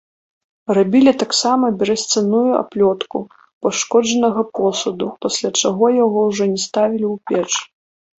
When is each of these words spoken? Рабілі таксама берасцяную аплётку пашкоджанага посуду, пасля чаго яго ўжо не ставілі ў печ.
Рабілі 0.75 1.11
таксама 1.23 1.65
берасцяную 1.81 2.49
аплётку 2.61 3.17
пашкоджанага 3.65 4.41
посуду, 4.61 5.05
пасля 5.27 5.49
чаго 5.63 5.85
яго 6.05 6.19
ўжо 6.31 6.43
не 6.55 6.59
ставілі 6.65 7.05
ў 7.13 7.47
печ. 7.51 7.69